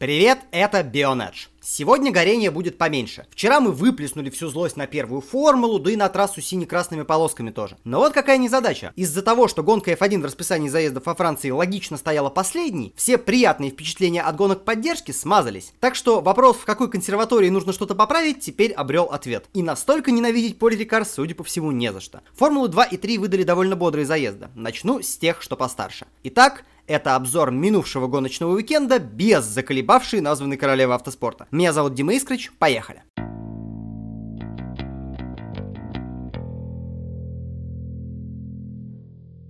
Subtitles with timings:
[0.00, 1.48] Привет, это Bionedge.
[1.60, 3.26] Сегодня горение будет поменьше.
[3.30, 7.76] Вчера мы выплеснули всю злость на первую формулу, да и на трассу сине-красными полосками тоже.
[7.84, 8.94] Но вот какая незадача.
[8.96, 13.72] Из-за того, что гонка F1 в расписании заездов во Франции логично стояла последней, все приятные
[13.72, 15.74] впечатления от гонок поддержки смазались.
[15.80, 19.50] Так что вопрос, в какой консерватории нужно что-то поправить, теперь обрел ответ.
[19.52, 22.22] И настолько ненавидеть Поль Рикар, судя по всему, не за что.
[22.32, 24.48] Формулы 2 и 3 выдали довольно бодрые заезды.
[24.54, 26.06] Начну с тех, что постарше.
[26.22, 31.46] Итак, это обзор минувшего гоночного уикенда без заколебавшей названной королевы автоспорта.
[31.52, 33.04] Меня зовут Дима Искрич, поехали!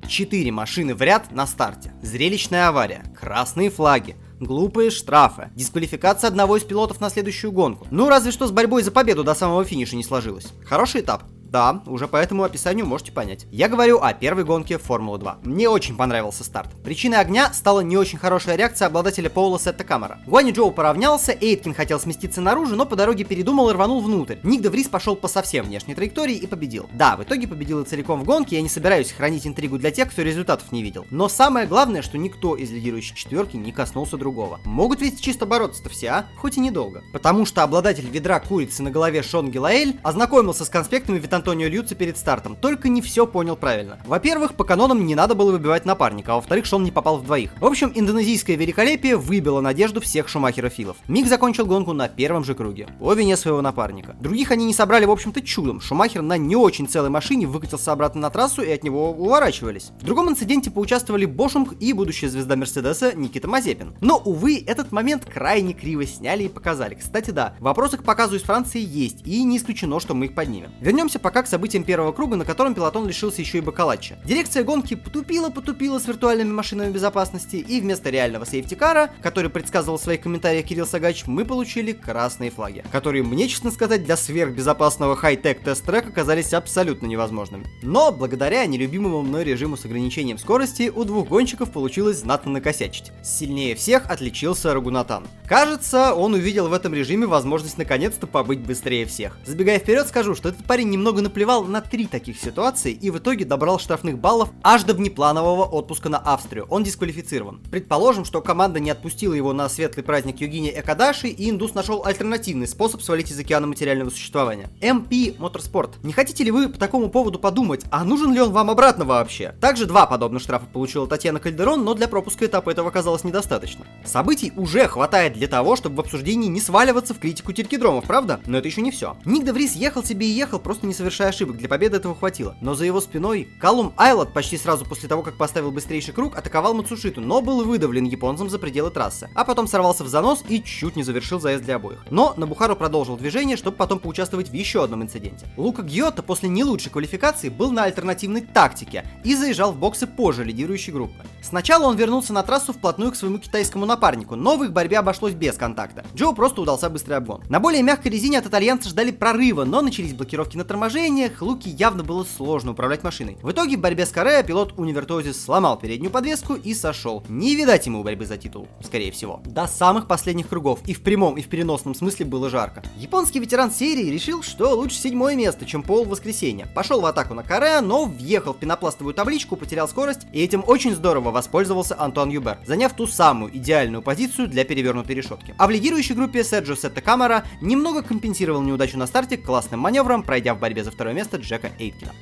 [0.06, 1.94] Четыре машины в ряд на старте.
[2.02, 7.86] Зрелищная авария, красные флаги, глупые штрафы, дисквалификация одного из пилотов на следующую гонку.
[7.90, 10.48] Ну, разве что с борьбой за победу до самого финиша не сложилось.
[10.66, 11.22] Хороший этап.
[11.50, 13.46] Да, уже по этому описанию можете понять.
[13.50, 15.38] Я говорю о первой гонке Формулы-2.
[15.42, 16.70] Мне очень понравился старт.
[16.84, 20.20] Причиной огня стала не очень хорошая реакция обладателя Поула Сетта Камера.
[20.26, 24.36] Гуани Джоу поравнялся, Эйткин хотел сместиться наружу, но по дороге передумал и рванул внутрь.
[24.44, 26.88] Ник Деврис пошел по совсем внешней траектории и победил.
[26.92, 30.08] Да, в итоге победил и целиком в гонке, я не собираюсь хранить интригу для тех,
[30.12, 31.04] кто результатов не видел.
[31.10, 34.60] Но самое главное, что никто из лидирующей четверки не коснулся другого.
[34.64, 36.26] Могут ведь чисто бороться-то все, а?
[36.36, 37.02] Хоть и недолго.
[37.12, 41.94] Потому что обладатель ведра курицы на голове Шон Гилаэль ознакомился с конспектами Витан Антонио Льюца
[41.94, 43.98] перед стартом, только не все понял правильно.
[44.04, 47.52] Во-первых, по канонам не надо было выбивать напарника, а во-вторых, Шон не попал в двоих.
[47.58, 50.98] В общем, индонезийское великолепие выбило надежду всех Шумахера-филов.
[51.08, 54.14] Миг закончил гонку на первом же круге, по вине своего напарника.
[54.20, 55.80] Других они не собрали, в общем-то, чудом.
[55.80, 59.92] Шумахер на не очень целой машине выкатился обратно на трассу и от него уворачивались.
[60.02, 63.94] В другом инциденте поучаствовали Бошунг и будущая звезда Мерседеса Никита Мазепин.
[64.02, 66.96] Но, увы, этот момент крайне криво сняли и показали.
[66.96, 70.70] Кстати, да, вопросы к показу из Франции есть, и не исключено, что мы их поднимем.
[70.80, 74.18] Вернемся пока к событиям первого круга, на котором пелотон лишился еще и Бакалача.
[74.24, 79.98] Дирекция гонки потупила-потупила с виртуальными машинами безопасности, и вместо реального safety car а, который предсказывал
[79.98, 85.16] в своих комментариях Кирилл Сагач, мы получили красные флаги, которые, мне честно сказать, для сверхбезопасного
[85.16, 87.66] high-tech test track оказались абсолютно невозможными.
[87.82, 93.12] Но, благодаря нелюбимому мной режиму с ограничением скорости, у двух гонщиков получилось знатно накосячить.
[93.22, 95.26] Сильнее всех отличился Рагунатан.
[95.46, 99.38] Кажется, он увидел в этом режиме возможность наконец-то побыть быстрее всех.
[99.44, 103.18] Забегая вперед, скажу, что этот парень немного наплевал сыграл на три таких ситуации и в
[103.18, 106.66] итоге добрал штрафных баллов аж до внепланового отпуска на Австрию.
[106.68, 107.60] Он дисквалифицирован.
[107.70, 112.66] Предположим, что команда не отпустила его на светлый праздник Югини Экадаши, и индус нашел альтернативный
[112.66, 114.70] способ свалить из океана материального существования.
[114.80, 115.94] MP Motorsport.
[116.02, 119.54] Не хотите ли вы по такому поводу подумать, а нужен ли он вам обратно вообще?
[119.60, 123.86] Также два подобных штрафа получила Татьяна Кальдерон, но для пропуска этапа этого оказалось недостаточно.
[124.04, 128.40] Событий уже хватает для того, чтобы в обсуждении не сваливаться в критику теркидромов, правда?
[128.46, 129.16] Но это еще не все.
[129.24, 132.54] Ник Деврис ехал себе и ехал, просто не совершая ошибок для победы этого хватило.
[132.60, 136.72] Но за его спиной Калум Айлот почти сразу после того, как поставил быстрейший круг, атаковал
[136.72, 139.28] Мацушиту, но был выдавлен японцем за пределы трассы.
[139.34, 142.04] А потом сорвался в занос и чуть не завершил заезд для обоих.
[142.10, 145.46] Но Набухару продолжил движение, чтобы потом поучаствовать в еще одном инциденте.
[145.56, 150.44] Лука Гьотто после не лучшей квалификации был на альтернативной тактике и заезжал в боксы позже
[150.44, 151.24] лидирующей группы.
[151.42, 155.32] Сначала он вернулся на трассу вплотную к своему китайскому напарнику, но в их борьбе обошлось
[155.32, 156.04] без контакта.
[156.14, 157.42] Джо просто удался быстрый обгон.
[157.48, 160.64] На более мягкой резине от итальянца ждали прорыва, но начались блокировки на
[161.00, 163.38] торможениях, Луки явно было сложно управлять машиной.
[163.42, 167.24] В итоге в борьбе с Каре пилот Универтозис сломал переднюю подвеску и сошел.
[167.28, 169.40] Не видать ему борьбы за титул, скорее всего.
[169.46, 172.82] До самых последних кругов и в прямом, и в переносном смысле было жарко.
[172.98, 176.66] Японский ветеран серии решил, что лучше седьмое место, чем пол в воскресенье.
[176.74, 180.94] Пошел в атаку на Каре, но въехал в пенопластовую табличку, потерял скорость, и этим очень
[180.94, 185.54] здорово воспользовался Антуан Юбер, заняв ту самую идеальную позицию для перевернутой решетки.
[185.56, 190.54] А в лидирующей группе Серджио Сетта Камера немного компенсировал неудачу на старте классным маневром, пройдя
[190.54, 192.12] в борьбе за второе место Джека Эйткина.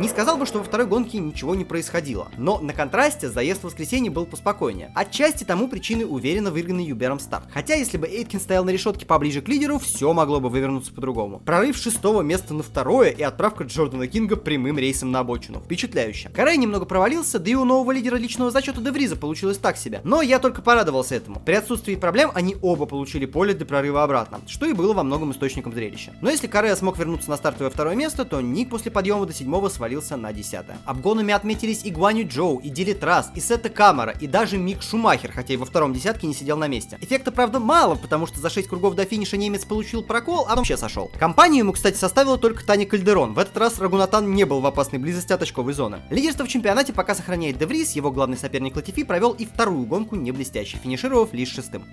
[0.00, 3.64] Не сказал бы, что во второй гонке ничего не происходило, но на контрасте заезд в
[3.64, 4.90] воскресенье был поспокойнее.
[4.94, 7.44] Отчасти тому причины уверенно выигранный Юбером старт.
[7.52, 11.40] Хотя, если бы Эйткин стоял на решетке поближе к лидеру, все могло бы вывернуться по-другому.
[11.40, 15.60] Прорыв шестого места на второе и отправка Джордана Кинга прямым рейсом на обочину.
[15.60, 16.30] Впечатляюще.
[16.30, 20.00] Карай немного провалился, да и у нового лидера личного зачета Девриза получилось так себе.
[20.02, 21.40] Но я только порадовался этому.
[21.40, 25.32] При отсутствии проблем они оба получили поле для прорыва обратно, что и было во многом
[25.32, 26.14] источником зрелища.
[26.22, 29.68] Но если Карая смог вернуться на стартовое второе место, то Ник после подъема до седьмого
[29.68, 34.14] свалил свалился на 10 Обгонами отметились и Гуаню Джоу, и Дили Трас, и Сета Камера,
[34.20, 36.96] и даже Мик Шумахер, хотя и во втором десятке не сидел на месте.
[37.00, 40.76] Эффекта, правда, мало, потому что за 6 кругов до финиша немец получил прокол, а вообще
[40.76, 41.10] сошел.
[41.18, 43.34] Компанию ему, кстати, составила только Таня Кальдерон.
[43.34, 45.98] В этот раз Рагунатан не был в опасной близости от очковой зоны.
[46.10, 50.30] Лидерство в чемпионате пока сохраняет Деврис, его главный соперник Латифи провел и вторую гонку не
[50.30, 51.84] блестяще, финишировав лишь шестым.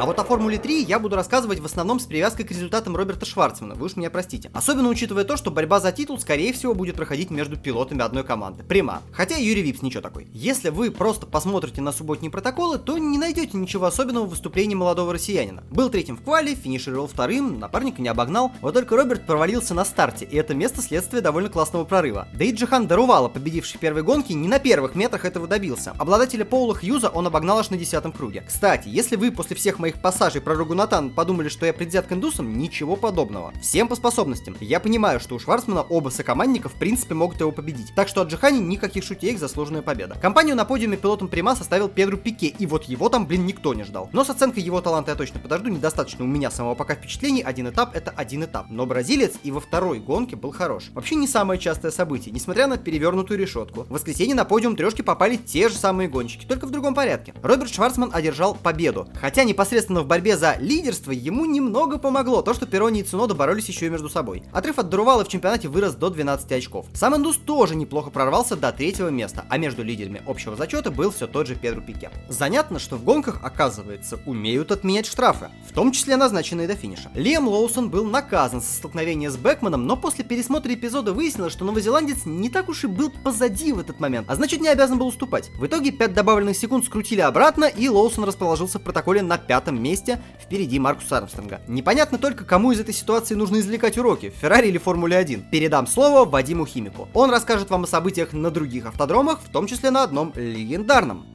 [0.00, 3.26] А вот о Формуле 3 я буду рассказывать в основном с привязкой к результатам Роберта
[3.26, 4.50] Шварцмана, вы уж меня простите.
[4.54, 8.64] Особенно учитывая то, что борьба за титул, скорее всего, будет проходить между пилотами одной команды.
[8.64, 9.02] Прямо.
[9.12, 10.26] Хотя Юрий Випс ничего такой.
[10.32, 15.12] Если вы просто посмотрите на субботние протоколы, то не найдете ничего особенного в выступлении молодого
[15.12, 15.64] россиянина.
[15.70, 20.24] Был третьим в квале, финишировал вторым, напарника не обогнал, вот только Роберт провалился на старте,
[20.24, 22.26] и это место следствия довольно классного прорыва.
[22.32, 25.92] Да и Джихан Дарувала, победивший первой гонке, не на первых метрах этого добился.
[25.98, 28.42] Обладателя Поула Хьюза он обогнал аж на десятом круге.
[28.46, 32.58] Кстати, если вы после всех моих пассажей про Рагунатан подумали, что я предвзят к индусам,
[32.58, 33.52] ничего подобного.
[33.60, 34.56] Всем по способностям.
[34.60, 37.94] Я понимаю, что у Шварцмана оба сокомандника в принципе могут его победить.
[37.94, 40.16] Так что от Джихани никаких шутей, заслуженная победа.
[40.20, 43.84] Компанию на подиуме пилотом Прима составил Педру Пике, и вот его там, блин, никто не
[43.84, 44.08] ждал.
[44.12, 47.68] Но с оценкой его таланта я точно подожду, недостаточно у меня самого пока впечатлений, один
[47.68, 48.66] этап это один этап.
[48.70, 50.90] Но бразилец и во второй гонке был хорош.
[50.92, 53.84] Вообще не самое частое событие, несмотря на перевернутую решетку.
[53.84, 57.34] В воскресенье на подиум трешки попали те же самые гонщики, только в другом порядке.
[57.42, 59.08] Роберт Шварцман одержал победу.
[59.20, 63.68] Хотя непосредственно в борьбе за лидерство ему немного помогло то, что Перони и Цунода боролись
[63.68, 64.42] еще и между собой.
[64.52, 66.86] Отрыв от Дурувала в чемпионате вырос до 12 очков.
[66.92, 71.26] Сам Индус тоже неплохо прорвался до третьего места, а между лидерами общего зачета был все
[71.26, 72.10] тот же Педро Пике.
[72.28, 77.10] Занятно, что в гонках, оказывается, умеют отменять штрафы, в том числе назначенные до финиша.
[77.14, 82.26] Лиам Лоусон был наказан за столкновение с Бекманом, но после пересмотра эпизода выяснилось, что новозеландец
[82.26, 85.50] не так уж и был позади в этот момент, а значит не обязан был уступать.
[85.56, 90.20] В итоге 5 добавленных секунд скрутили обратно, и Лоусон расположился в протоколе на пятом месте
[90.40, 91.60] впереди Маркуса Армстронга.
[91.68, 95.50] Непонятно только, кому из этой ситуации нужно извлекать уроки, Феррари или Формуле 1.
[95.50, 97.08] Передам слово Вадиму Химику.
[97.14, 101.26] Он расскажет вам о событиях на других автодромах, в том числе на одном легендарном.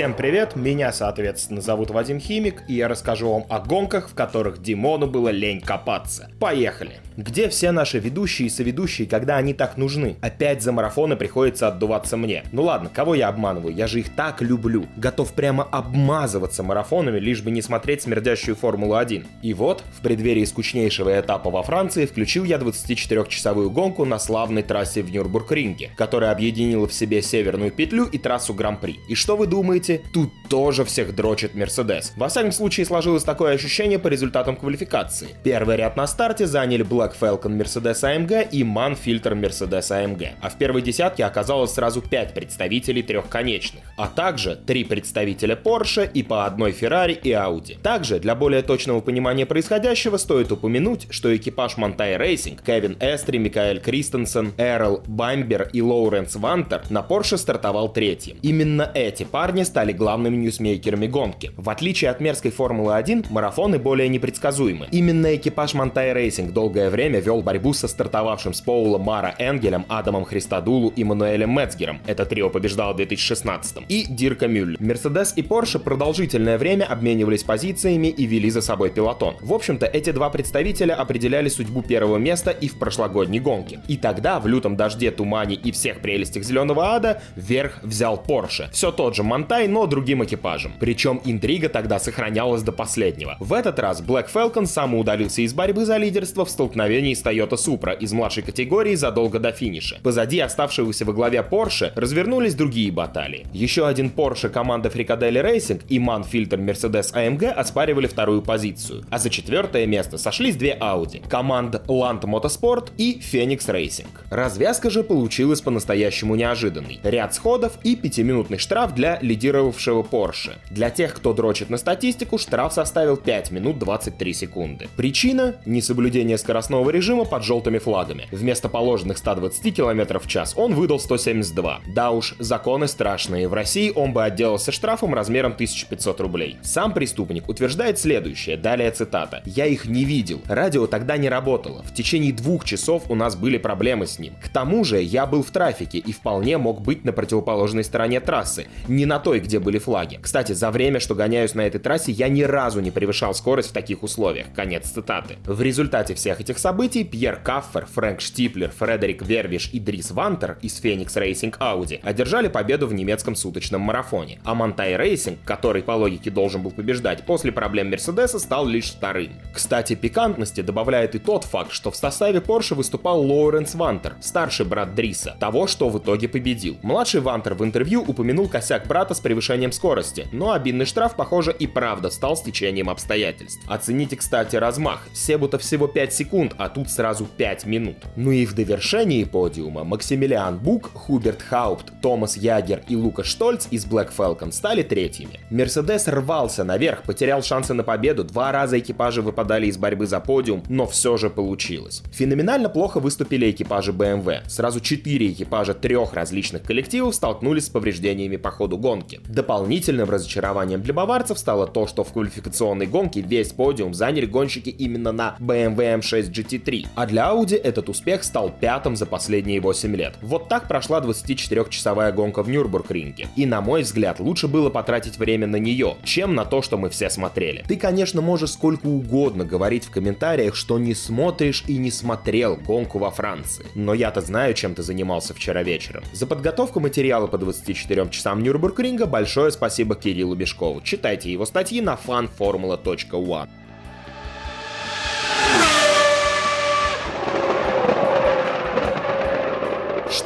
[0.00, 4.62] Всем привет, меня, соответственно, зовут Вадим Химик, и я расскажу вам о гонках, в которых
[4.62, 6.30] Димону было лень копаться.
[6.40, 7.00] Поехали!
[7.18, 10.16] Где все наши ведущие и соведущие, когда они так нужны?
[10.22, 12.44] Опять за марафоны приходится отдуваться мне.
[12.50, 13.74] Ну ладно, кого я обманываю?
[13.74, 14.86] Я же их так люблю.
[14.96, 19.26] Готов прямо обмазываться марафонами, лишь бы не смотреть смердящую Формулу-1.
[19.42, 25.02] И вот, в преддверии скучнейшего этапа во Франции, включил я 24-часовую гонку на славной трассе
[25.02, 28.98] в Нюрбург-Ринге, которая объединила в себе северную петлю и трассу Гран-при.
[29.10, 29.89] И что вы думаете?
[29.98, 32.12] Тут тоже всех дрочит Мерседес.
[32.16, 35.28] Во всяком случае, сложилось такое ощущение по результатам квалификации.
[35.44, 40.30] Первый ряд на старте заняли Black Falcon Mercedes AMG и MAN Filter Mercedes AMG.
[40.40, 46.22] А в первой десятке оказалось сразу 5 представителей трехконечных, а также 3 представителя Porsche и
[46.22, 47.80] по одной Ferrari и Audi.
[47.80, 53.80] Также, для более точного понимания происходящего, стоит упомянуть, что экипаж Montai Racing, Кевин Эстри, Микаэль
[53.80, 58.36] Кристенсен, Эрл Баймбер и Лоуренс Вантер на Porsche стартовал третьим.
[58.42, 61.52] Именно эти парни стали главными ньюсмейкерами гонки.
[61.56, 64.88] В отличие от мерзкой Формулы 1, марафоны более непредсказуемы.
[64.90, 70.24] Именно экипаж Montai Racing долгое время вел борьбу со стартовавшим с Поула Мара Энгелем, Адамом
[70.24, 72.00] Христодулу и Мануэлем Мецгером.
[72.08, 74.76] Это трио побеждало в 2016 и Дирка Мюллер.
[74.80, 79.36] Мерседес и Порше продолжительное время обменивались позициями и вели за собой пилотон.
[79.40, 83.80] В общем-то, эти два представителя определяли судьбу первого места и в прошлогодней гонке.
[83.86, 88.68] И тогда, в лютом дожде, тумане и всех прелестях зеленого ада, верх взял Порше.
[88.72, 90.72] Все тот же Монтай, но другим экипажем.
[90.80, 93.36] Причем интрига тогда сохранялась до последнего.
[93.40, 97.96] В этот раз Black Falcon самоудалился из борьбы за лидерство в столкновении с Toyota Supra
[97.98, 99.98] из младшей категории задолго до финиша.
[100.02, 103.46] Позади оставшегося во главе Porsche развернулись другие баталии.
[103.52, 109.04] Еще один Porsche команды Fricadelli Racing и Filter Mercedes AMG оспаривали вторую позицию.
[109.10, 111.26] А за четвертое место сошлись две Audi.
[111.28, 114.08] Команд Land Motorsport и Phoenix Racing.
[114.30, 117.00] Развязка же получилась по-настоящему неожиданной.
[117.02, 119.18] Ряд сходов и пятиминутный штраф для
[119.50, 120.52] лидировавшего Porsche.
[120.70, 124.88] Для тех, кто дрочит на статистику, штраф составил 5 минут 23 секунды.
[124.96, 128.28] Причина– несоблюдение скоростного режима под желтыми флагами.
[128.30, 131.80] Вместо положенных 120 км в час он выдал 172.
[131.94, 133.48] Да уж, законы страшные.
[133.48, 136.58] В России он бы отделался штрафом размером 1500 рублей.
[136.62, 139.42] Сам преступник утверждает следующее, далее цитата.
[139.44, 140.40] «Я их не видел.
[140.46, 141.82] Радио тогда не работало.
[141.82, 144.34] В течение двух часов у нас были проблемы с ним.
[144.42, 148.66] К тому же я был в трафике и вполне мог быть на противоположной стороне трассы,
[148.88, 150.18] не на той, где были флаги.
[150.22, 153.72] Кстати, за время, что гоняюсь на этой трассе, я ни разу не превышал скорость в
[153.72, 154.46] таких условиях».
[154.54, 155.36] Конец цитаты.
[155.44, 160.80] В результате всех этих событий Пьер Каффер, Фрэнк Штиплер, Фредерик Вервиш и Дрис Вантер из
[160.82, 166.30] Phoenix Racing Audi одержали победу в немецком суточном марафоне, а Монтай Racing, который по логике
[166.30, 169.32] должен был побеждать после проблем Мерседеса, стал лишь вторым.
[169.54, 174.94] Кстати, пикантности добавляет и тот факт, что в составе Porsche выступал Лоуренс Вантер, старший брат
[174.94, 176.78] Дриса, того, что в итоге победил.
[176.82, 181.68] Младший Вантер в интервью упомянул косяк брата с превышением скорости, но обидный штраф, похоже, и
[181.68, 183.62] правда стал стечением обстоятельств.
[183.68, 185.06] Оцените, кстати, размах.
[185.12, 187.96] Себута всего 5 секунд, а тут сразу 5 минут.
[188.16, 193.86] Ну и в довершении подиума Максимилиан Бук, Хуберт Хаупт, Томас Ягер и Лука Штольц из
[193.86, 195.38] Black Falcon стали третьими.
[195.48, 200.64] Мерседес рвался наверх, потерял шансы на победу, два раза экипажи выпадали из борьбы за подиум,
[200.68, 202.02] но все же получилось.
[202.10, 204.40] Феноменально плохо выступили экипажи BMW.
[204.48, 209.19] Сразу четыре экипажа трех различных коллективов столкнулись с повреждениями по ходу гонки.
[209.28, 215.12] Дополнительным разочарованием для баварцев стало то, что в квалификационной гонке весь подиум заняли гонщики именно
[215.12, 220.16] на BMW M6 GT3, а для Audi этот успех стал пятым за последние 8 лет.
[220.22, 223.28] Вот так прошла 24-часовая гонка в Нюрбург-ринге.
[223.36, 226.90] И на мой взгляд, лучше было потратить время на нее, чем на то, что мы
[226.90, 227.64] все смотрели.
[227.66, 232.98] Ты, конечно, можешь сколько угодно говорить в комментариях, что не смотришь и не смотрел гонку
[232.98, 233.66] во Франции.
[233.74, 236.02] Но я-то знаю, чем ты занимался вчера вечером.
[236.12, 240.80] За подготовку материала по 24 часам Нюрбург-ринга большое спасибо Кириллу Бешкову.
[240.80, 243.48] Читайте его статьи на fanformula.one.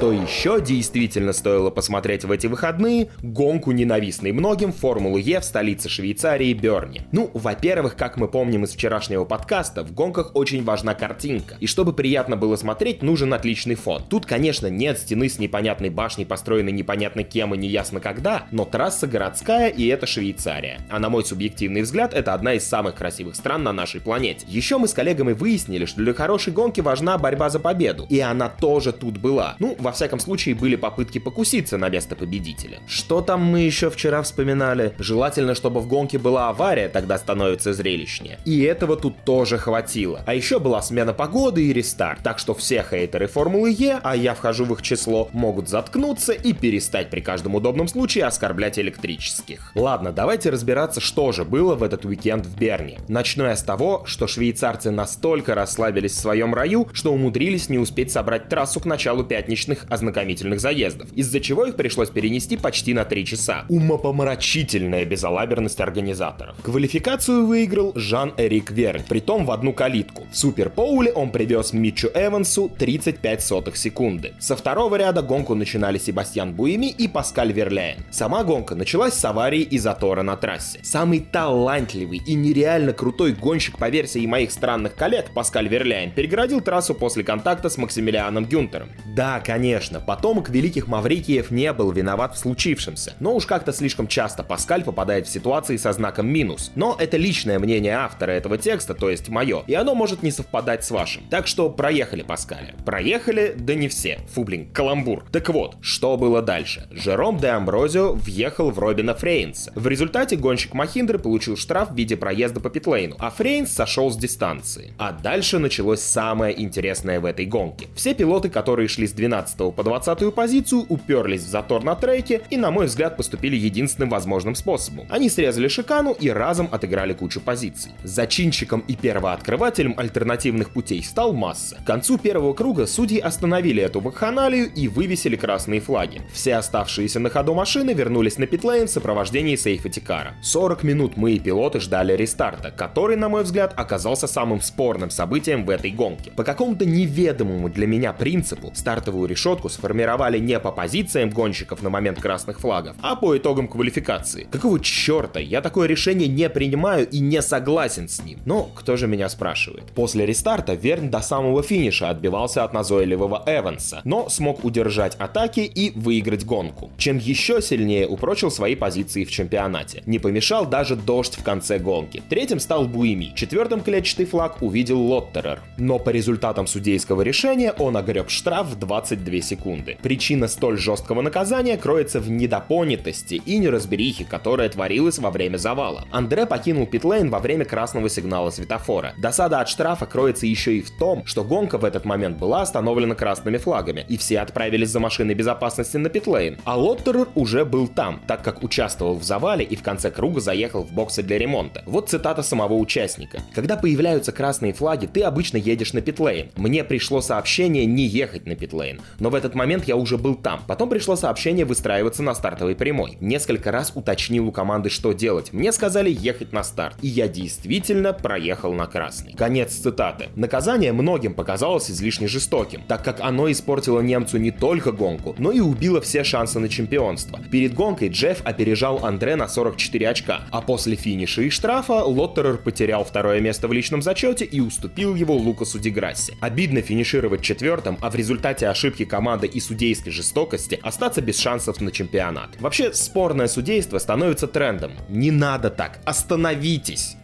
[0.05, 3.09] Что еще действительно стоило посмотреть в эти выходные?
[3.23, 7.01] Гонку ненавистной многим Формулу Е в столице Швейцарии Берни.
[7.11, 11.57] Ну, во-первых, как мы помним из вчерашнего подкаста, в гонках очень важна картинка.
[11.59, 14.03] И чтобы приятно было смотреть, нужен отличный фон.
[14.07, 19.07] Тут, конечно, нет стены с непонятной башней, построенной непонятно кем и неясно когда, но трасса
[19.07, 20.81] городская и это Швейцария.
[20.91, 24.45] А на мой субъективный взгляд, это одна из самых красивых стран на нашей планете.
[24.51, 28.05] Еще мы с коллегами выяснили, что для хорошей гонки важна борьба за победу.
[28.11, 29.57] И она тоже тут была.
[29.59, 32.81] Ну, во всяком случае, были попытки покуситься на место победителя.
[32.87, 34.93] Что там мы еще вчера вспоминали?
[34.99, 38.39] Желательно, чтобы в гонке была авария, тогда становится зрелищнее.
[38.45, 40.23] И этого тут тоже хватило.
[40.27, 44.35] А еще была смена погоды и рестарт, так что все хейтеры Формулы Е, а я
[44.35, 49.73] вхожу в их число, могут заткнуться и перестать при каждом удобном случае оскорблять электрических.
[49.75, 52.99] Ладно, давайте разбираться, что же было в этот уикенд в Берне.
[53.09, 58.13] Начну я с того, что швейцарцы настолько расслабились в своем раю, что умудрились не успеть
[58.13, 63.05] собрать трассу к началу пятничных различных ознакомительных заездов, из-за чего их пришлось перенести почти на
[63.05, 63.65] 3 часа.
[63.69, 66.57] Умопомрачительная безалаберность организаторов.
[66.63, 70.25] Квалификацию выиграл Жан-Эрик Верн, притом в одну калитку.
[70.33, 74.33] В Суперпоуле он привез Митчу Эвансу 35 сотых секунды.
[74.41, 77.99] Со второго ряда гонку начинали Себастьян Буими и Паскаль Верляйн.
[78.11, 80.81] Сама гонка началась с аварии и затора на трассе.
[80.83, 86.95] Самый талантливый и нереально крутой гонщик по версии моих странных коллег Паскаль Верляйн перегородил трассу
[86.95, 88.89] после контакта с Максимилианом Гюнтером.
[89.17, 94.07] Да, конечно, Конечно, потомок великих Маврикиев не был виноват в случившемся, но уж как-то слишком
[94.09, 96.71] часто Паскаль попадает в ситуации со знаком минус.
[96.75, 100.85] Но это личное мнение автора этого текста, то есть мое, и оно может не совпадать
[100.85, 101.23] с вашим.
[101.31, 102.75] Так что проехали Паскаля.
[102.85, 104.21] Проехали, да не все.
[104.35, 105.25] Фу, блин, каламбур.
[105.33, 106.87] Так вот, что было дальше?
[106.91, 109.73] Жером де Амброзио въехал в Робина Фрейнса.
[109.75, 114.17] В результате гонщик Махиндры получил штраф в виде проезда по питлейну, а Фрейнс сошел с
[114.19, 114.93] дистанции.
[114.99, 117.87] А дальше началось самое интересное в этой гонке.
[117.95, 122.57] Все пилоты, которые шли с 12 по 20 позицию уперлись в затор на треке и,
[122.57, 125.07] на мой взгляд, поступили единственным возможным способом.
[125.09, 127.93] Они срезали шикану и разом отыграли кучу позиций.
[128.03, 131.77] Зачинщиком и первооткрывателем альтернативных путей стал Масса.
[131.77, 136.23] К концу первого круга судьи остановили эту вакханалию и вывесили красные флаги.
[136.33, 140.35] Все оставшиеся на ходу машины вернулись на питлейн в сопровождении safety car а.
[140.43, 145.65] 40 минут мы и пилоты ждали рестарта, который, на мой взгляд, оказался самым спорным событием
[145.65, 146.33] в этой гонке.
[146.33, 152.21] По какому-то неведомому для меня принципу стартовую решетку сформировали не по позициям гонщиков на момент
[152.21, 154.49] красных флагов, а по итогам квалификации.
[154.51, 155.39] Какого черта?
[155.39, 158.39] Я такое решение не принимаю и не согласен с ним.
[158.47, 159.85] Но кто же меня спрашивает?
[159.95, 165.93] После рестарта Верн до самого финиша отбивался от назойливого Эванса, но смог удержать атаки и
[165.95, 166.91] выиграть гонку.
[166.97, 170.03] Чем еще сильнее упрочил свои позиции в чемпионате.
[170.07, 172.23] Не помешал даже дождь в конце гонки.
[172.29, 175.61] Третьим стал Буими, четвертым клетчатый флаг увидел Лоттерер.
[175.77, 179.99] Но по результатам судейского решения он огреб штраф в 20 22 секунды.
[180.03, 186.05] Причина столь жесткого наказания кроется в недопонятости и неразберихе, которая творилась во время завала.
[186.11, 189.15] Андре покинул питлейн во время красного сигнала светофора.
[189.19, 193.15] Досада от штрафа кроется еще и в том, что гонка в этот момент была остановлена
[193.15, 196.59] красными флагами, и все отправились за машиной безопасности на питлейн.
[196.65, 200.83] А Лоттерер уже был там, так как участвовал в завале и в конце круга заехал
[200.83, 201.83] в боксы для ремонта.
[201.87, 203.41] Вот цитата самого участника.
[203.55, 206.51] Когда появляются красные флаги, ты обычно едешь на питлейн.
[206.57, 210.61] Мне пришло сообщение не ехать на питлейн Но в этот момент я уже был там.
[210.67, 213.17] Потом пришло сообщение выстраиваться на стартовой прямой.
[213.23, 215.51] Несколько раз уточнил у команды, что делать.
[215.55, 216.97] Мне сказали ехать на старт.
[217.01, 219.33] И я действительно проехал на красный.
[219.33, 220.27] Конец цитаты.
[220.37, 225.61] Наказание многим показалось излишне жестоким, так как оно испортило немцу не только гонку, но и
[225.61, 227.41] убило все шансы на чемпионство.
[227.51, 233.05] Перед гонкой Джефф опережал Андре на 44 очка, а после финиша и штрафа Лоттерер потерял
[233.05, 236.35] второе место в личном зачете и уступил его Лукасу Деграсси.
[236.43, 241.93] Обидно финишировать четвертым, а в результате ошибки команды и судейской жестокости остаться без шансов на
[241.93, 242.61] чемпионат.
[242.61, 244.91] Вообще, спорное судейство становится трендом.
[245.09, 247.17] Не надо так, остановитесь!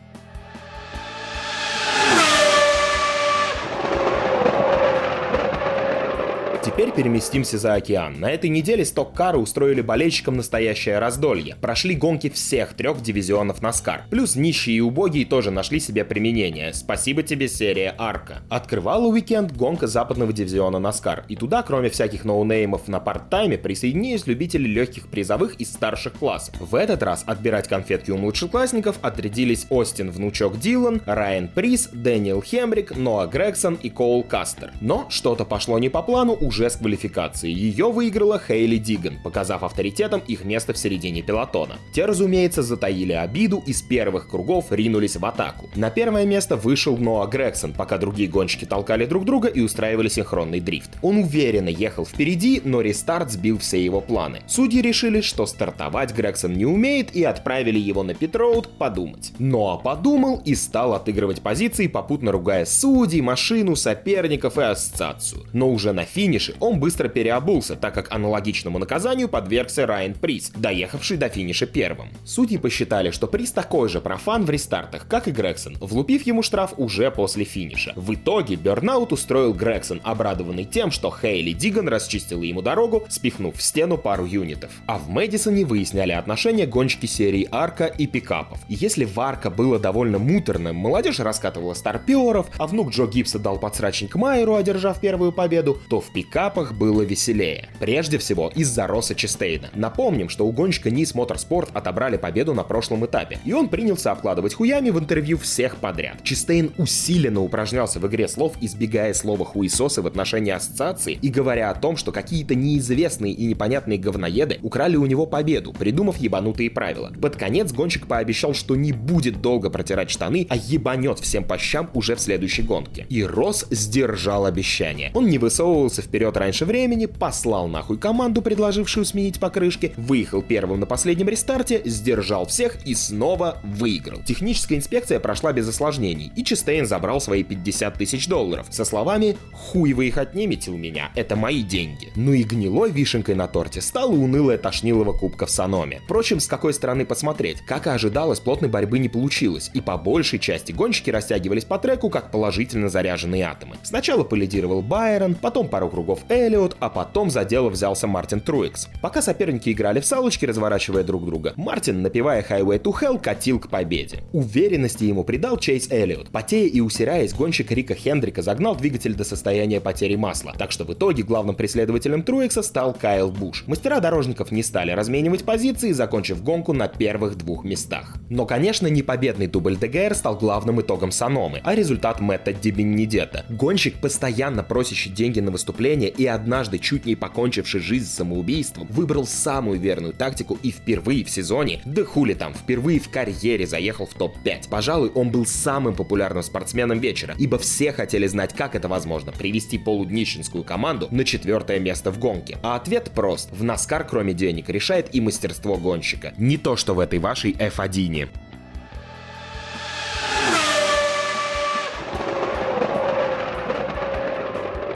[6.73, 8.21] Теперь переместимся за океан.
[8.21, 11.57] На этой неделе сток-кары устроили болельщикам настоящее раздолье.
[11.61, 14.05] Прошли гонки всех трех дивизионов Наскар.
[14.09, 16.73] Плюс нищие и убогие тоже нашли себе применение.
[16.73, 18.43] Спасибо тебе, серия Арка.
[18.49, 21.25] Открывала уикенд гонка западного дивизиона Наскар.
[21.27, 26.55] И туда, кроме всяких ноунеймов на парт-тайме, присоединились любители легких призовых из старших классов.
[26.61, 32.97] В этот раз отбирать конфетки у младшеклассников отрядились Остин внучок Дилан, Райан Прис, Дэниел Хемрик,
[32.97, 34.71] Ноа Грегсон и Коул Кастер.
[34.81, 37.51] Но что-то пошло не по плану уже с квалификации.
[37.51, 41.77] Ее выиграла Хейли Диган, показав авторитетом их место в середине пелотона.
[41.95, 45.69] Те, разумеется, затаили обиду и с первых кругов ринулись в атаку.
[45.75, 50.61] На первое место вышел Ноа Грегсон, пока другие гонщики толкали друг друга и устраивали синхронный
[50.61, 50.91] дрифт.
[51.03, 54.41] Он уверенно ехал впереди, но рестарт сбил все его планы.
[54.47, 59.33] Судьи решили, что стартовать Грегсон не умеет и отправили его на питроуд подумать.
[59.39, 65.45] Ноа подумал и стал отыгрывать позиции, попутно ругая судей, машину, соперников и ассоциацию.
[65.53, 70.51] Но уже на финише финише он быстро переобулся, так как аналогичному наказанию подвергся Райан Приз,
[70.57, 72.09] доехавший до финиша первым.
[72.25, 76.75] Судьи посчитали, что Приз такой же профан в рестартах, как и Грегсон, влупив ему штраф
[76.77, 77.93] уже после финиша.
[77.97, 83.63] В итоге Бернаут устроил Грегсон, обрадованный тем, что Хейли Диган расчистила ему дорогу, спихнув в
[83.63, 84.71] стену пару юнитов.
[84.87, 88.59] А в Мэдисоне выясняли отношения гонщики серии Арка и пикапов.
[88.69, 94.15] Если в Арка было довольно муторным, молодежь раскатывала старперов, а внук Джо Гибса дал подсрачник
[94.15, 97.69] Майеру, одержав первую победу, то в пик пикапах было веселее.
[97.81, 99.69] Прежде всего из-за Росса Честейна.
[99.75, 104.55] Напомним, что у гонщика Низ Моторспорт отобрали победу на прошлом этапе, и он принялся обкладывать
[104.55, 106.23] хуями в интервью всех подряд.
[106.23, 111.75] Честейн усиленно упражнялся в игре слов, избегая слова хуесосы в отношении ассоциации и говоря о
[111.75, 117.13] том, что какие-то неизвестные и непонятные говноеды украли у него победу, придумав ебанутые правила.
[117.21, 121.91] Под конец гонщик пообещал, что не будет долго протирать штаны, а ебанет всем по щам
[121.93, 123.05] уже в следующей гонке.
[123.11, 125.11] И Росс сдержал обещание.
[125.13, 130.81] Он не высовывался вперед вперед раньше времени, послал нахуй команду, предложившую сменить покрышки, выехал первым
[130.81, 134.23] на последнем рестарте, сдержал всех и снова выиграл.
[134.25, 139.93] Техническая инспекция прошла без осложнений, и Честейн забрал свои 50 тысяч долларов со словами «Хуй
[139.93, 142.09] вы их отнимете у меня, это мои деньги».
[142.17, 146.01] Ну и гнилой вишенкой на торте стала унылая тошнилова кубка в Саноме.
[146.05, 150.39] Впрочем, с какой стороны посмотреть, как и ожидалось, плотной борьбы не получилось, и по большей
[150.39, 153.77] части гонщики растягивались по треку, как положительно заряженные атомы.
[153.83, 158.89] Сначала полидировал Байрон, потом пару кругов кругов Эллиот, а потом за дело взялся Мартин Труикс.
[159.03, 163.69] Пока соперники играли в салочки, разворачивая друг друга, Мартин, напевая Highway to Hell, катил к
[163.69, 164.21] победе.
[164.33, 166.31] Уверенности ему придал Чейз Эллиот.
[166.31, 170.93] Потея и усираясь, гонщик Рика Хендрика загнал двигатель до состояния потери масла, так что в
[170.93, 173.65] итоге главным преследователем Труикса стал Кайл Буш.
[173.67, 178.20] Мастера дорожников не стали разменивать позиции, закончив гонку на первых двух местах.
[178.31, 183.45] Но, конечно, не победный дубль ДГР стал главным итогом Саномы, а результат Мэтта Дибеннидета.
[183.49, 189.81] Гонщик, постоянно просящий деньги на выступление, и однажды чуть не покончивший жизнь самоубийством, выбрал самую
[189.81, 194.69] верную тактику и впервые в сезоне, да хули там, впервые в карьере заехал в топ-5.
[194.71, 199.77] Пожалуй, он был самым популярным спортсменом вечера, ибо все хотели знать, как это возможно, привести
[199.77, 202.59] полуднищенскую команду на четвертое место в гонке.
[202.63, 203.51] А ответ прост.
[203.51, 206.33] В Наскар, кроме денег, решает и мастерство гонщика.
[206.39, 208.20] Не то, что в этой вашей F1.
[208.25, 208.50] Украине.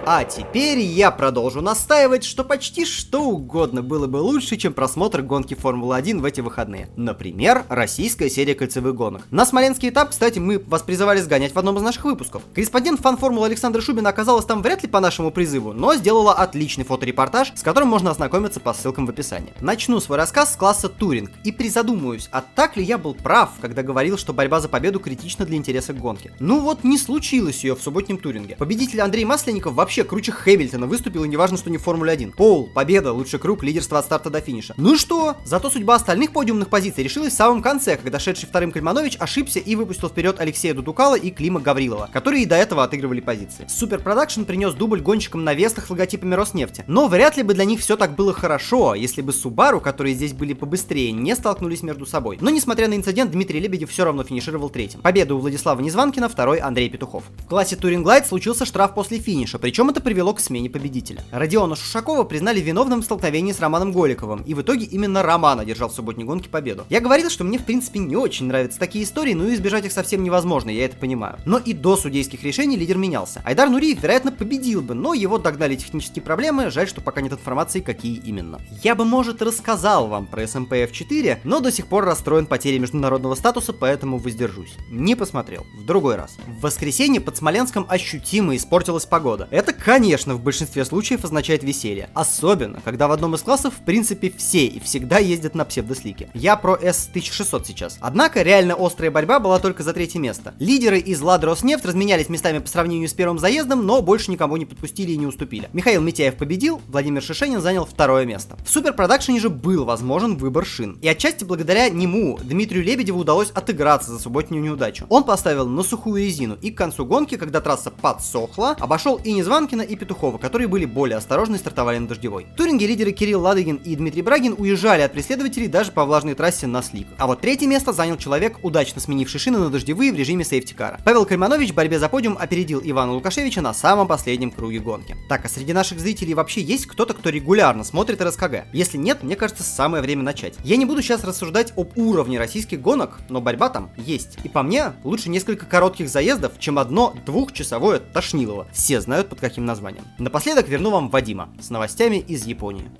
[0.06, 5.54] А теперь я продолжу настаивать, что почти что угодно было бы лучше, чем просмотр гонки
[5.54, 6.90] Формулы-1 в эти выходные.
[6.94, 9.22] Например, российская серия кольцевых гонок.
[9.30, 12.42] На смоленский этап, кстати, мы вас призывали сгонять в одном из наших выпусков.
[12.54, 17.54] Корреспондент фан-формулы Александра Шубина оказалась там вряд ли по нашему призыву, но сделала отличный фоторепортаж,
[17.56, 19.54] с которым можно ознакомиться по ссылкам в описании.
[19.62, 23.82] Начну свой рассказ с класса Туринг и призадумаюсь, а так ли я был прав, когда
[23.82, 26.30] говорил, что борьба за победу критична для интереса гонки.
[26.40, 28.56] Ну вот не случилось ее в субботнем Туринге.
[28.56, 32.32] Победитель Андрей Масленников вообще вообще круче Хэмилтона выступил, и неважно, что не в Формуле 1.
[32.32, 34.74] Пол, победа, лучший круг, лидерство от старта до финиша.
[34.76, 35.36] Ну и что?
[35.44, 39.76] Зато судьба остальных подиумных позиций решилась в самом конце, когда шедший вторым Кальманович ошибся и
[39.76, 43.68] выпустил вперед Алексея Дудукала и Клима Гаврилова, которые и до этого отыгрывали позиции.
[43.68, 46.82] Super Production принес дубль гонщикам на вестах с логотипами Роснефти.
[46.88, 50.32] Но вряд ли бы для них все так было хорошо, если бы Субару, которые здесь
[50.32, 52.38] были побыстрее, не столкнулись между собой.
[52.40, 55.02] Но несмотря на инцидент, Дмитрий Лебедев все равно финишировал третьим.
[55.02, 57.22] Победа у Владислава Незванкина, второй Андрей Петухов.
[57.44, 61.22] В классе Touring случился штраф после финиша, причем это привело к смене победителя.
[61.30, 65.88] Родиона Шушакова признали виновным в столкновении с Романом Голиковым, и в итоге именно Роман одержал
[65.88, 66.84] в субботней гонке победу.
[66.88, 70.22] Я говорил, что мне в принципе не очень нравятся такие истории, но избежать их совсем
[70.22, 71.38] невозможно, я это понимаю.
[71.44, 73.42] Но и до судейских решений лидер менялся.
[73.44, 77.80] Айдар Нуриев, вероятно, победил бы, но его догнали технические проблемы, жаль, что пока нет информации,
[77.80, 78.60] какие именно.
[78.82, 83.34] Я бы, может, рассказал вам про SMPF 4, но до сих пор расстроен потерей международного
[83.34, 84.74] статуса, поэтому воздержусь.
[84.90, 85.66] Не посмотрел.
[85.76, 86.36] В другой раз.
[86.46, 89.48] В воскресенье под Смоленском ощутимо испортилась погода.
[89.50, 92.08] Это, конечно, в большинстве случаев означает веселье.
[92.14, 96.30] Особенно, когда в одном из классов, в принципе, все и всегда ездят на псевдослике.
[96.34, 97.98] Я про S1600 сейчас.
[98.00, 100.54] Однако, реально острая борьба была только за третье место.
[100.58, 105.12] Лидеры из Роснефть разменялись местами по сравнению с первым заездом, но больше никому не подпустили
[105.12, 105.68] и не уступили.
[105.72, 108.56] Михаил Митяев победил, Владимир Шишенин занял второе место.
[108.64, 110.98] В Супер Продакшене же был возможен выбор шин.
[111.02, 115.06] И отчасти благодаря нему Дмитрию Лебедеву удалось отыграться за субботнюю неудачу.
[115.08, 119.32] Он поставил на сухую резину и к концу гонки, когда трасса подсохла, обошел и
[119.64, 122.46] Незванкина, и Петухова, которые были более осторожны и стартовали на дождевой.
[122.52, 126.66] В Туринге лидеры Кирилл Ладыгин и Дмитрий Брагин уезжали от преследователей даже по влажной трассе
[126.66, 127.06] на слик.
[127.18, 131.00] А вот третье место занял человек, удачно сменивший шины на дождевые в режиме сейфтикара.
[131.04, 135.16] Павел Кальманович в борьбе за подиум опередил Ивана Лукашевича на самом последнем круге гонки.
[135.28, 138.64] Так, а среди наших зрителей вообще есть кто-то, кто регулярно смотрит РСКГ?
[138.72, 140.54] Если нет, мне кажется, самое время начать.
[140.62, 144.38] Я не буду сейчас рассуждать об уровне российских гонок, но борьба там есть.
[144.44, 148.66] И по мне, лучше несколько коротких заездов, чем одно двухчасовое тошнилово.
[148.72, 150.04] Все знают под каким названием.
[150.18, 152.90] Напоследок верну вам Вадима с новостями из Японии.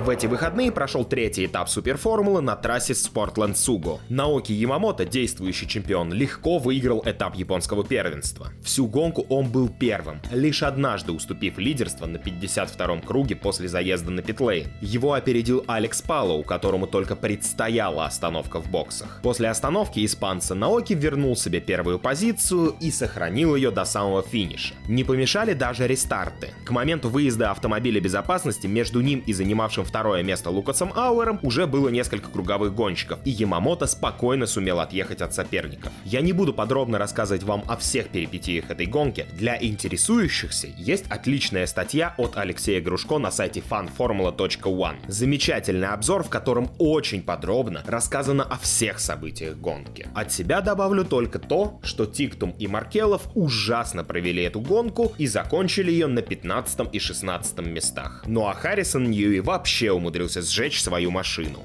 [0.00, 4.00] В эти выходные прошел третий этап суперформулы на трассе Спортленд Суго.
[4.08, 8.48] Наоки Ямамото, действующий чемпион, легко выиграл этап японского первенства.
[8.64, 14.22] Всю гонку он был первым, лишь однажды уступив лидерство на 52-м круге после заезда на
[14.22, 14.68] питлейн.
[14.80, 19.20] Его опередил Алекс Палоу, которому только предстояла остановка в боксах.
[19.22, 24.72] После остановки испанца Наоки вернул себе первую позицию и сохранил ее до самого финиша.
[24.88, 26.54] Не помешали даже рестарты.
[26.64, 31.88] К моменту выезда автомобиля безопасности между ним и занимавшим второе место Лукасом Ауэром уже было
[31.88, 35.92] несколько круговых гонщиков, и Ямамото спокойно сумел отъехать от соперников.
[36.04, 39.26] Я не буду подробно рассказывать вам о всех перипетиях этой гонки.
[39.32, 44.96] Для интересующихся есть отличная статья от Алексея Грушко на сайте fanformula.one.
[45.08, 50.06] Замечательный обзор, в котором очень подробно рассказано о всех событиях гонки.
[50.14, 55.90] От себя добавлю только то, что Тиктум и Маркелов ужасно провели эту гонку и закончили
[55.90, 58.22] ее на 15 и 16 местах.
[58.26, 61.64] Ну а Харрисон Ньюи вообще вообще умудрился сжечь свою машину.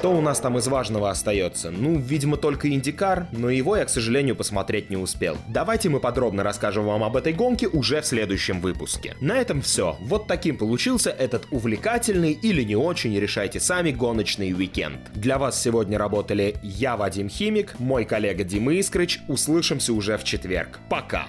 [0.00, 1.70] Что у нас там из важного остается?
[1.70, 5.36] Ну, видимо, только Индикар, но его я, к сожалению, посмотреть не успел.
[5.46, 9.14] Давайте мы подробно расскажем вам об этой гонке уже в следующем выпуске.
[9.20, 9.98] На этом все.
[10.00, 15.12] Вот таким получился этот увлекательный или не очень, решайте сами, гоночный уикенд.
[15.12, 19.20] Для вас сегодня работали я, Вадим Химик, мой коллега Дима Искрыч.
[19.28, 20.80] Услышимся уже в четверг.
[20.88, 21.26] Пока!